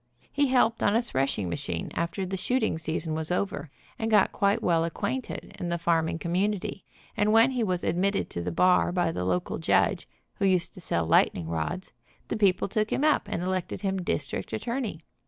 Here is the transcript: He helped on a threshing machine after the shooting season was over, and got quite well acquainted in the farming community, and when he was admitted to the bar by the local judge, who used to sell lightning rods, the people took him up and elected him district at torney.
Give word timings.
He 0.31 0.47
helped 0.47 0.81
on 0.81 0.95
a 0.95 1.01
threshing 1.03 1.47
machine 1.47 1.91
after 1.93 2.25
the 2.25 2.35
shooting 2.35 2.79
season 2.79 3.13
was 3.13 3.31
over, 3.31 3.69
and 3.99 4.09
got 4.09 4.31
quite 4.31 4.63
well 4.63 4.83
acquainted 4.83 5.55
in 5.59 5.69
the 5.69 5.77
farming 5.77 6.17
community, 6.17 6.83
and 7.15 7.31
when 7.31 7.51
he 7.51 7.63
was 7.63 7.83
admitted 7.83 8.27
to 8.31 8.41
the 8.41 8.51
bar 8.51 8.91
by 8.91 9.11
the 9.11 9.23
local 9.25 9.59
judge, 9.59 10.07
who 10.39 10.45
used 10.45 10.73
to 10.73 10.81
sell 10.81 11.05
lightning 11.05 11.47
rods, 11.49 11.93
the 12.29 12.35
people 12.35 12.67
took 12.67 12.91
him 12.91 13.03
up 13.03 13.27
and 13.27 13.43
elected 13.43 13.81
him 13.81 14.01
district 14.01 14.51
at 14.55 14.63
torney. 14.63 15.01